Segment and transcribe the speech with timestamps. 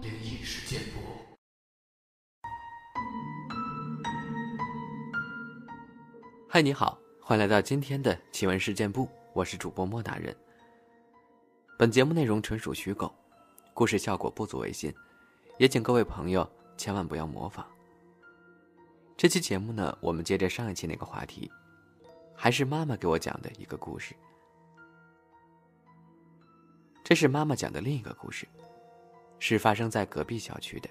[0.00, 0.98] 灵异事件簿。
[6.48, 10.34] 嗨，你好，欢迎来到今天的奇闻事件部，我是主播莫大人。
[11.78, 13.14] 本节目内容纯属虚构，
[13.74, 14.92] 故事效果不足为信，
[15.58, 17.64] 也请各位朋友千万不要模仿。
[19.16, 21.50] 这期节目呢，我们接着上一期那个话题，
[22.34, 24.14] 还是妈妈给我讲的一个故事。
[27.08, 28.46] 这是妈妈讲的另一个故事，
[29.38, 30.90] 是发生在隔壁小区的，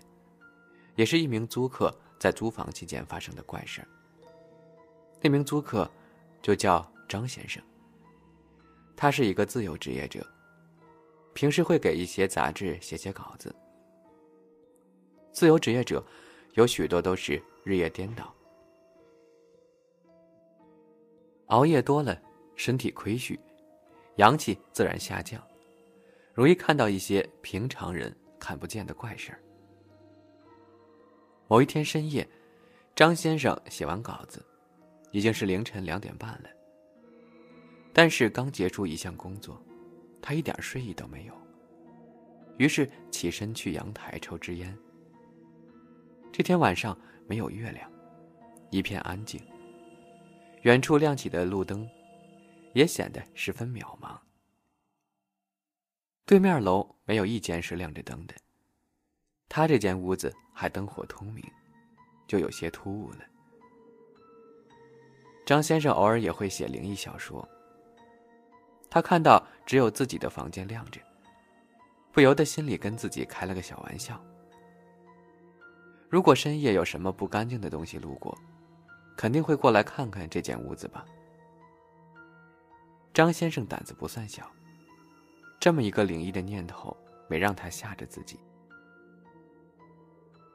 [0.95, 3.87] 也是一名租客在租房期间发生的怪事。
[5.21, 5.87] 那名租客
[6.41, 7.61] 就叫张先生，
[8.95, 10.25] 他是一个自由职业者。
[11.35, 13.55] 平时会给一些杂志写写稿子。
[15.31, 16.03] 自由职业者
[16.55, 18.33] 有许多都是日夜颠倒，
[21.49, 22.19] 熬夜多了，
[22.55, 23.39] 身体亏虚，
[24.15, 25.39] 阳气自然下降，
[26.37, 29.41] 容易看到一些平常人看不见的怪事儿。
[31.47, 32.29] 某一天深夜，
[32.95, 34.45] 张先生写完稿子，
[35.11, 36.49] 已经是凌晨两点半了。
[37.91, 39.59] 但是刚结束一项工作。
[40.21, 41.33] 他一点睡意都没有，
[42.57, 44.77] 于是起身去阳台抽支烟。
[46.33, 47.89] 这天晚上没有月亮，
[48.69, 49.41] 一片安静。
[50.63, 51.87] 远处亮起的路灯，
[52.73, 54.19] 也显得十分渺茫。
[56.27, 58.35] 对面楼没有一间是亮着灯的，
[59.47, 61.41] 他这间屋子还灯火通明，
[62.27, 63.19] 就有些突兀了。
[65.45, 67.47] 张先生偶尔也会写灵异小说。
[68.89, 70.99] 他看到只有自己的房间亮着，
[72.11, 74.21] 不由得心里跟自己开了个小玩笑：
[76.09, 78.37] 如果深夜有什么不干净的东西路过，
[79.15, 81.05] 肯定会过来看看这间屋子吧。
[83.13, 84.51] 张先生胆子不算小，
[85.59, 86.95] 这么一个灵异的念头
[87.27, 88.39] 没让他吓着自己，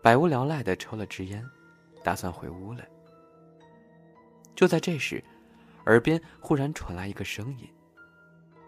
[0.01, 1.45] 百无聊赖的抽了支烟，
[2.03, 2.85] 打算回屋了。
[4.55, 5.23] 就在这时，
[5.87, 7.69] 耳边忽然传来一个声音。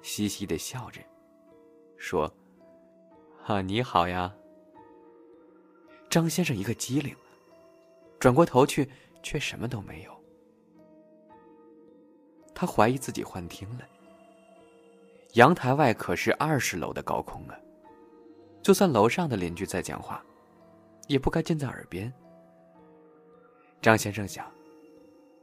[0.02, 1.00] 嘻嘻的笑着，
[1.96, 2.30] 说
[3.46, 4.34] ：“啊，你好呀。”
[6.10, 7.16] 张先生一个机灵，
[8.18, 8.90] 转过头去，
[9.22, 10.14] 却什么都没有。
[12.54, 13.84] 他怀疑自己幻听了。
[15.34, 17.58] 阳台外可是二十楼的高空啊，
[18.62, 20.24] 就算楼上的邻居在讲话，
[21.08, 22.12] 也不该近在耳边。
[23.82, 24.48] 张先生想：“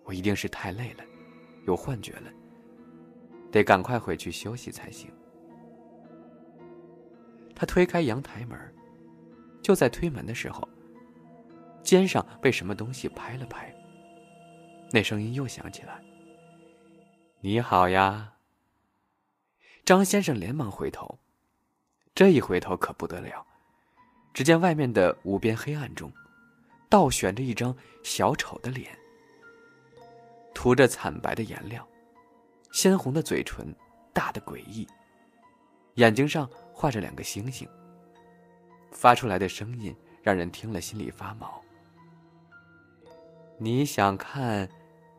[0.06, 1.04] 我一定是太累了，
[1.68, 2.32] 有幻觉了。”
[3.52, 5.12] 得赶快回去休息才行。
[7.54, 8.58] 他推开阳台门，
[9.62, 10.66] 就在推门的时候，
[11.84, 13.76] 肩上被什么东西拍了拍。
[14.90, 16.02] 那声音又响起来
[17.42, 18.36] ：“你好呀。”
[19.92, 21.20] 张先生连忙回头，
[22.16, 23.46] 这一回头可不得了，
[24.34, 26.10] 只见外面的无边黑暗中，
[26.88, 28.98] 倒悬着一张小丑的脸，
[30.54, 31.86] 涂着惨白的颜料。
[32.72, 33.76] 鲜红的嘴唇，
[34.14, 34.88] 大的诡异，
[35.96, 37.68] 眼睛上画着两个星星。
[38.94, 41.62] 发出来的声音让人听了心里发毛。
[43.58, 44.70] 你想看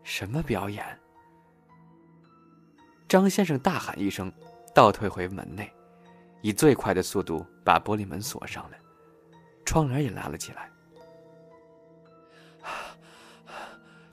[0.03, 0.99] 什么表演？
[3.07, 4.33] 张先生大喊一声，
[4.75, 5.73] 倒退回门内，
[6.41, 8.77] 以最快的速度把玻璃门锁上了，
[9.65, 10.71] 窗帘也拉了起来。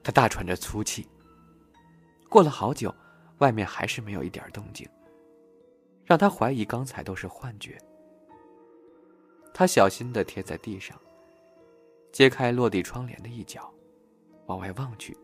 [0.03, 1.08] 他大喘着粗气。
[2.30, 2.94] 过了好久。
[3.40, 4.86] 外面还是没有一点动静，
[6.03, 7.78] 让他怀疑刚才都是幻觉。
[9.53, 11.00] 他小心的贴在地上，
[12.12, 13.74] 揭开落地窗帘的一角，
[14.47, 15.18] 往外望去，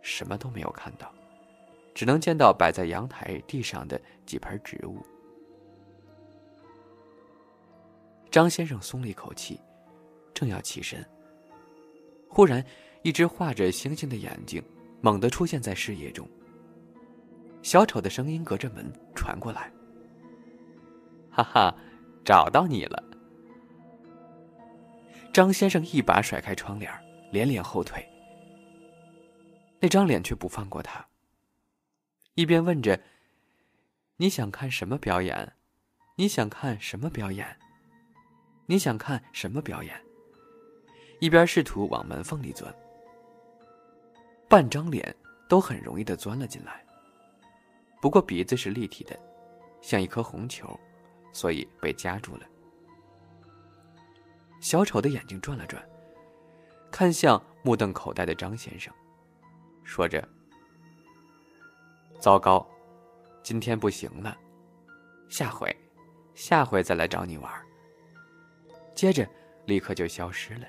[0.00, 1.12] 什么都没有看到，
[1.96, 4.98] 只能见到摆在阳台地上的几盆植物。
[8.30, 9.58] 张先生松了一口气，
[10.34, 11.02] 正要起身，
[12.28, 12.62] 忽然，
[13.00, 14.62] 一只画着星星的眼睛
[15.00, 16.28] 猛地出现在视野中。
[17.62, 19.72] 小丑的声音隔着门传过来
[21.32, 21.74] ：“哈哈，
[22.26, 23.02] 找到你了。”
[25.32, 26.92] 张先生一把甩开窗帘，
[27.32, 28.06] 连连后退。
[29.80, 31.02] 那张脸却不放过他，
[32.36, 33.00] 一边问着
[34.18, 35.54] ：“你想看什么表演？
[36.16, 37.58] 你想看什么表演？
[38.66, 39.98] 你想看什么表演？”
[41.18, 42.72] 一边试图往门缝里钻。
[44.50, 45.16] 半张脸
[45.48, 46.84] 都很容易的钻了进来。
[48.02, 49.18] 不过鼻子是立体的，
[49.80, 50.78] 像一颗红球，
[51.32, 52.46] 所以被夹住了。
[54.60, 55.82] 小丑的眼睛转了转，
[56.90, 58.92] 看向目瞪口呆的张先生，
[59.84, 60.22] 说着
[62.18, 62.66] ：“糟糕，
[63.42, 64.36] 今天不行了，
[65.28, 65.74] 下回，
[66.34, 67.52] 下回再来找你玩。”
[68.94, 69.28] 接着，
[69.66, 70.66] 立刻就消失了。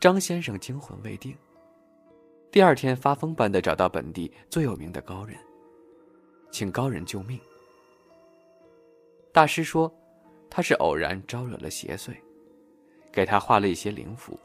[0.00, 1.36] 张先生惊魂未定。
[2.50, 5.36] 第二天，发疯般的找到本地最有名的高人，
[6.52, 7.40] 请高人救命。
[9.32, 9.92] 大师说，
[10.48, 12.14] 他是偶然招惹了邪祟，
[13.10, 14.38] 给他画了一些灵符，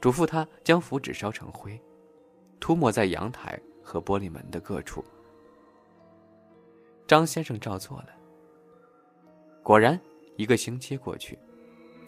[0.00, 1.80] 嘱咐他将符纸烧成灰，
[2.64, 5.04] 涂抹在阳台和玻璃门的各处。
[7.06, 8.08] 张先生照做了。
[9.62, 10.00] 果然，
[10.38, 11.38] 一个星期过去，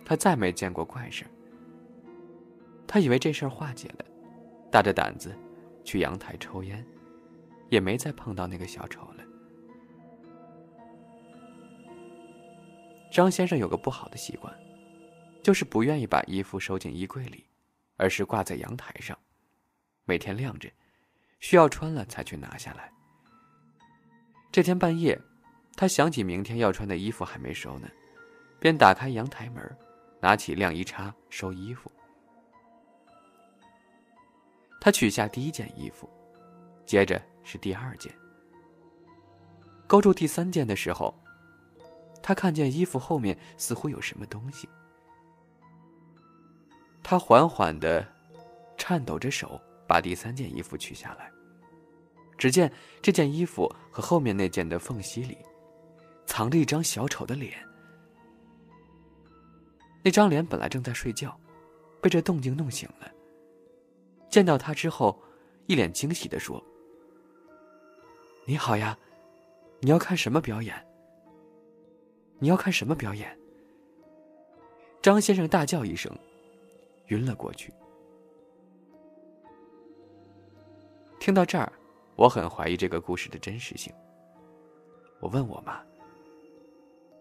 [0.03, 1.27] 他再没见过怪事
[2.87, 4.05] 他以为这事儿化解了，
[4.71, 5.37] 大着胆子
[5.85, 6.83] 去阳台抽烟，
[7.69, 9.23] 也没再碰到那个小丑了。
[13.13, 14.51] 张先生有个不好的习惯，
[15.43, 17.45] 就是不愿意把衣服收进衣柜里，
[17.99, 19.19] 而是挂在阳台上，
[20.07, 20.71] 每天晾着，
[21.41, 22.91] 需要穿了才去拿下来。
[24.51, 25.21] 这天半夜。
[25.79, 27.87] 他想起明天要穿的衣服还没收呢，
[28.59, 29.77] 便打开阳台门，
[30.21, 31.93] 拿起晾衣叉收衣服。
[34.81, 36.09] 他取下第一件衣服，
[36.87, 38.11] 接着是第二件。
[39.87, 41.15] 勾住第三件的时候，
[42.23, 44.67] 他看见衣服后面似乎有什么东西。
[47.03, 48.11] 他缓缓的，
[48.79, 51.31] 颤抖着手把第三件衣服取下来，
[52.37, 55.39] 只见这件衣服和后面那件的缝隙里。
[56.27, 57.55] 藏着一张小丑的脸，
[60.03, 61.39] 那张脸本来正在睡觉，
[62.03, 63.09] 被这动静弄醒了。
[64.29, 65.23] 见到他之后，
[65.67, 66.61] 一脸惊喜的说
[68.45, 68.99] ：“你好呀，
[69.81, 70.75] 你要看什么表演？
[72.41, 73.39] 你要看什么表演？”
[75.01, 76.13] 张先生大叫一声，
[77.07, 77.73] 晕了过去。
[81.27, 81.73] 听到这儿，
[82.15, 83.93] 我很怀疑这个故事的真实性。
[85.19, 85.83] 我问我妈。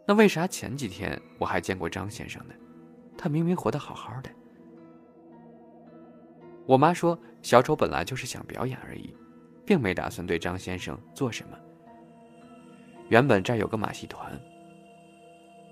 [0.06, 2.54] 那为啥前几天我还见过张先生呢？
[3.18, 4.30] 他明明活得好好的。
[6.68, 9.12] 我妈说，小丑本来就是想表演而已，
[9.66, 11.57] 并没打算对张先生做什么。
[13.10, 14.40] 原本这儿有个马戏团，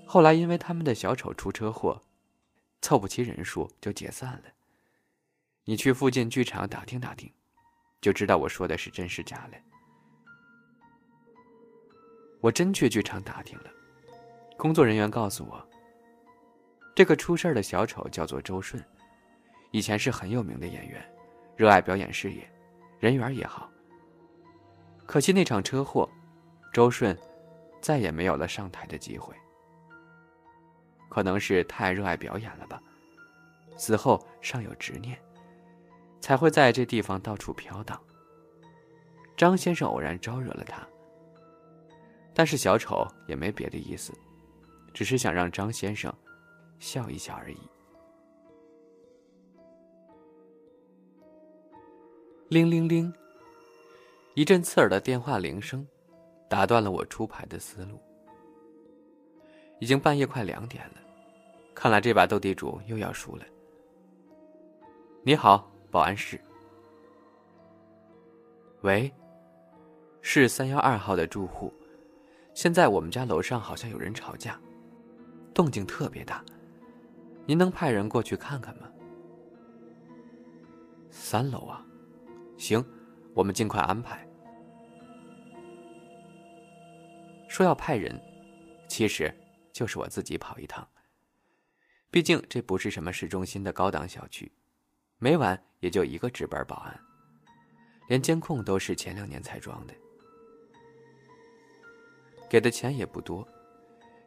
[0.04, 2.02] 后来因为他们的小丑出车祸，
[2.82, 4.42] 凑不齐人数就解散了。
[5.66, 7.30] 你去附近剧场打听打听，
[8.04, 9.56] 就知道我说的是真是假了。
[12.42, 13.70] 我真去剧场打听了。
[14.58, 15.66] 工作人员告诉我，
[16.94, 18.84] 这个出事的小丑叫做周顺，
[19.70, 21.02] 以前是很有名的演员，
[21.56, 22.46] 热爱表演事业，
[22.98, 23.70] 人缘也好。
[25.06, 26.06] 可惜那场车祸，
[26.74, 27.18] 周顺
[27.80, 29.34] 再也没有了上台的机会。
[31.08, 32.78] 可能是太热爱表演了吧，
[33.78, 35.18] 死后尚有执念，
[36.24, 38.00] 才会在这地方到处飘荡。
[39.36, 40.82] 张先生偶然招惹了他，
[42.32, 44.10] 但是小丑也没别的意思。
[44.94, 46.10] 只是想让张先生
[46.78, 47.58] 笑一笑而已。
[52.48, 53.12] 铃铃铃！
[54.32, 55.86] 一阵刺耳的电话铃声，
[56.48, 58.00] 打断了我出牌的思路。
[59.78, 60.94] 已经半夜快两点了，
[61.74, 63.44] 看来这把斗地主又要输了。
[65.22, 66.40] 你好，保安室。
[68.80, 69.14] 喂，
[70.22, 71.72] 是三幺二号的住户，
[72.52, 74.60] 现在我们家楼上好像有人吵架。
[75.54, 76.44] 动静特别大，
[77.46, 78.90] 您能派人过去看看吗？
[81.10, 81.86] 三楼啊，
[82.58, 82.84] 行，
[83.32, 84.28] 我们尽快安排。
[87.46, 88.20] 说要派人，
[88.88, 89.32] 其实
[89.72, 90.84] 就是我自己跑一趟。
[92.10, 94.50] 毕竟这不是什么市中心的高档小区，
[95.24, 97.00] 每晚也就一个值班保安，
[98.08, 99.94] 连监控都是前两年才装的，
[102.46, 103.48] 给的钱也不多。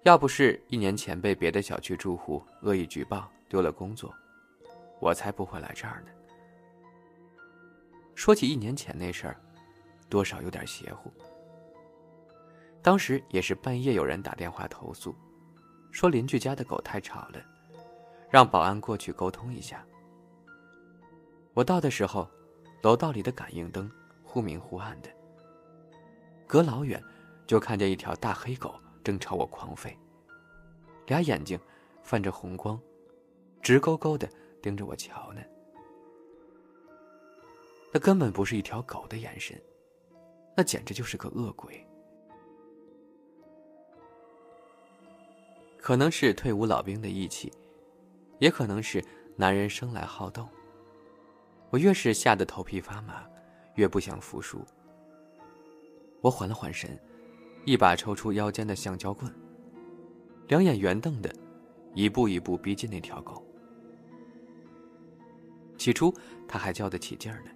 [0.05, 4.11] 要不是一年前被别的小区住户恶意举报丢了工作，
[4.99, 6.09] 我才不会来这儿呢。
[8.15, 9.39] 说起一年前那事儿，
[10.09, 11.13] 多少有点邪乎。
[12.81, 15.15] 当时也是半夜有人打电话投诉，
[15.91, 17.39] 说邻居家的狗太吵了，
[18.31, 19.85] 让保安过去沟通一下。
[21.57, 22.29] 我到的时候，
[22.83, 23.91] 楼道里的感应灯
[24.23, 25.09] 忽明忽暗的，
[26.45, 27.03] 隔老远
[27.47, 28.75] 就看见一条大黑狗。
[29.03, 29.95] 正朝我狂吠，
[31.07, 31.59] 俩眼睛
[32.03, 32.79] 泛着红光，
[33.61, 34.29] 直勾勾的
[34.61, 35.41] 盯着我瞧呢。
[37.91, 39.59] 那根本不是一条狗的眼神，
[40.55, 41.83] 那简直就是个恶鬼。
[45.79, 47.51] 可能是退伍老兵的义气，
[48.37, 49.03] 也可能是
[49.37, 50.47] 男人生来好斗。
[51.69, 53.27] 我越是吓得头皮发麻，
[53.75, 54.65] 越不想服输。
[56.21, 56.97] 我缓了缓神，
[57.65, 59.33] 一把抽出腰间的橡胶棍，
[60.47, 61.33] 两眼圆瞪的，
[61.93, 63.43] 一步一步逼近那条狗。
[65.77, 66.13] 起初，
[66.47, 67.51] 它还叫得起劲儿呢，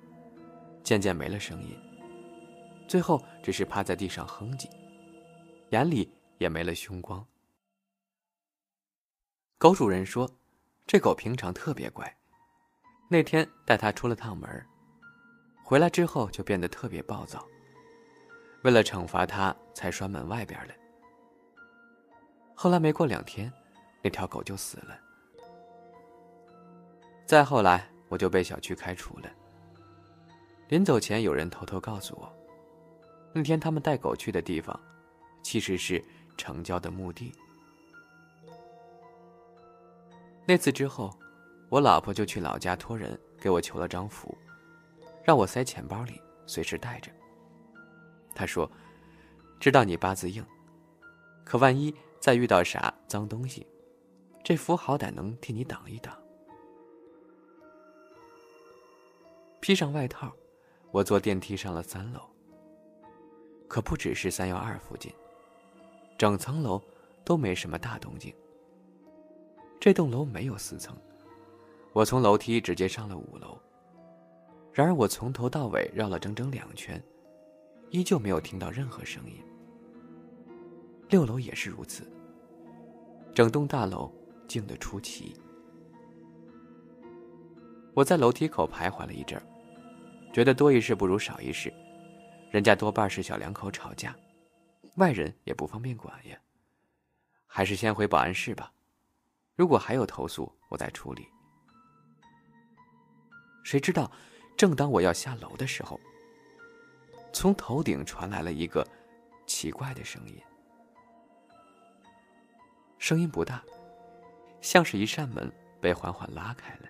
[0.84, 1.76] 渐渐没了声音，
[2.88, 4.70] 最后只是趴在地上哼唧，
[5.70, 7.26] 眼里也没了凶光。
[9.58, 10.30] 狗主人说
[10.86, 12.18] ：“这狗平常特别乖，
[13.12, 14.50] 那天带它出了趟门，
[15.66, 17.46] 回来之后就变得特别暴躁。
[18.64, 20.74] 为了惩罚它，才拴门外边了。
[22.56, 23.52] 后来没过两天，
[24.02, 24.98] 那条狗就死了。
[27.26, 29.30] 再后来，我就被小区开除了。
[30.70, 32.34] 临走前，有人偷偷告诉我，
[33.34, 34.80] 那天他们带狗去的地方，
[35.44, 36.02] 其实是
[36.38, 37.36] 成交的墓地。”
[40.48, 41.14] 那次之后，
[41.72, 44.38] 我老婆就去老家托人给我求了张符，
[45.24, 47.10] 让我塞钱包里，随时带着。
[48.36, 48.70] 她说
[49.58, 50.46] ：“知道你八字硬，
[51.46, 53.66] 可万一再遇到啥脏东西，
[54.44, 56.14] 这符好歹能替你挡一挡。”
[59.62, 60.30] 披上外套，
[60.92, 62.20] 我坐电梯上了三楼。
[63.70, 65.10] 可不只是三幺二附近，
[66.18, 66.82] 整层楼
[67.24, 68.36] 都没什么大动静。
[69.80, 70.94] 这栋楼没有四层，
[71.94, 73.60] 我从楼梯直接上了五楼。
[74.74, 77.02] 然而我从头到尾绕了整整两圈，
[77.90, 79.36] 依旧没有听到任何声音。
[81.10, 82.10] 六楼也是如此，
[83.36, 84.10] 整栋大楼
[84.48, 85.36] 静得出奇。
[87.94, 89.42] 我在楼梯口徘徊了一阵
[90.32, 91.74] 觉得多一事不如少一事，
[92.50, 94.16] 人家多半是小两口吵架，
[94.96, 96.38] 外人也不方便管呀，
[97.46, 98.72] 还是先回保安室吧。
[99.58, 101.28] 如果还有投诉，我再处理。
[103.64, 104.12] 谁知道，
[104.58, 106.00] 正当我要下楼的时候，
[107.32, 108.86] 从头顶传来了一个
[109.46, 110.42] 奇怪的声音。
[112.98, 113.64] 声音不大，
[114.62, 116.88] 像是一扇门被缓缓拉开了。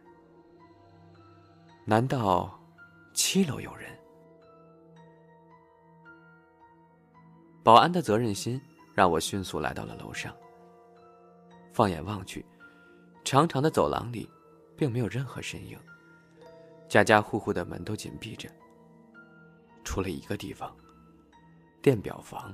[1.85, 2.59] 难道
[3.13, 3.97] 七楼有人？
[7.63, 8.59] 保安的责任心
[8.93, 10.35] 让我迅速来到了楼上。
[11.71, 12.45] 放眼望去。
[13.23, 14.29] 长长的走廊里，
[14.75, 15.79] 并没有任何身影。
[16.91, 18.49] 家家户户的门都紧闭着，
[19.81, 20.75] 除了一个地方——
[21.81, 22.53] 电表房。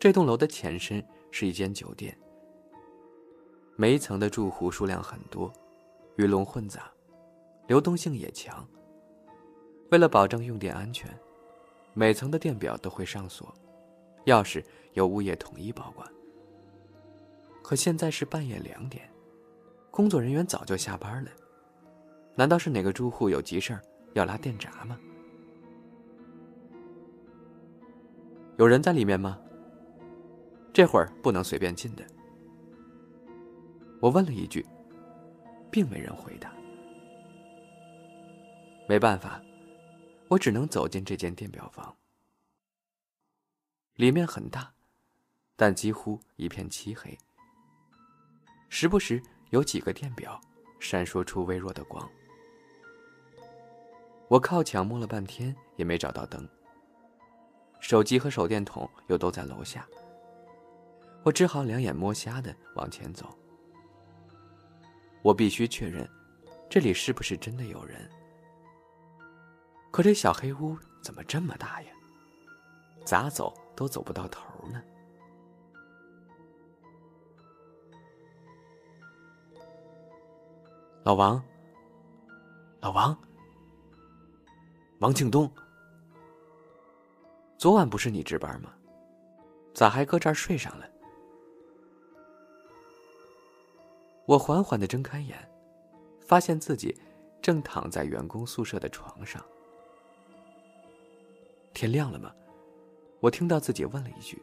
[0.00, 2.18] 这栋楼的前身是一间酒店，
[3.76, 5.52] 每一层的住户数量很多，
[6.16, 6.90] 鱼龙混杂，
[7.66, 8.66] 流动性也强。
[9.90, 11.14] 为了保证用电安全，
[11.92, 13.54] 每层的电表都会上锁，
[14.24, 14.64] 钥匙
[14.94, 16.10] 由物业统一保管。
[17.62, 19.12] 可现在是半夜两点，
[19.90, 21.30] 工作人员早就下班了。
[22.36, 24.98] 难道是哪个住户有急事儿要拉电闸吗？
[28.58, 29.38] 有人在里面吗？
[30.72, 32.04] 这会儿不能随便进的。
[34.00, 34.64] 我问了一句，
[35.70, 36.52] 并没人回答。
[38.86, 39.42] 没办法，
[40.28, 41.96] 我只能走进这间电表房。
[43.94, 44.70] 里面很大，
[45.56, 47.16] 但几乎一片漆黑。
[48.68, 50.38] 时不时有几个电表
[50.78, 52.06] 闪烁出微弱的光，
[54.28, 56.48] 我靠墙摸了半天也没找到灯。
[57.80, 59.86] 手机和手电筒又都在楼下，
[61.22, 63.36] 我只好两眼摸瞎的往前走。
[65.22, 66.08] 我必须确认，
[66.68, 68.10] 这里是不是真的有人？
[69.90, 71.88] 可这小黑屋怎么这么大呀？
[73.04, 74.82] 咋走都走不到头呢？
[81.04, 81.40] 老王，
[82.80, 83.16] 老王，
[84.98, 85.50] 王庆东，
[87.58, 88.72] 昨晚不是你值班吗？
[89.74, 90.88] 咋还搁这儿睡上了？
[94.24, 95.36] 我缓缓的睁开眼，
[96.26, 96.96] 发现自己
[97.42, 99.44] 正躺在员工宿舍的床上。
[101.74, 102.34] 天亮了吗？
[103.20, 104.42] 我听到自己问了一句。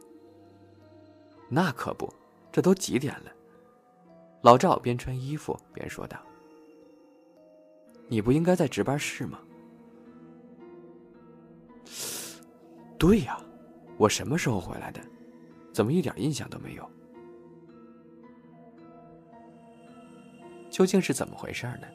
[1.48, 2.08] 那可不，
[2.52, 3.32] 这都几点了？
[4.40, 6.16] 老赵边穿衣服边说道。
[8.06, 9.40] 你不应该在值班室吗？
[13.06, 13.38] 对呀，
[13.98, 14.98] 我什么时候回来的？
[15.74, 16.90] 怎么一点印象都没有？
[20.70, 21.86] 究竟是怎么回事呢？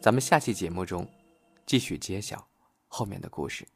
[0.00, 1.04] 咱们下期节目中
[1.66, 2.46] 继续揭晓
[2.86, 3.66] 后面的故事。